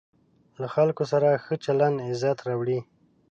له 0.61 0.67
خلکو 0.75 1.03
سره 1.11 1.41
ښه 1.43 1.55
چلند 1.65 1.97
عزت 2.07 2.37
راوړي. 2.47 2.79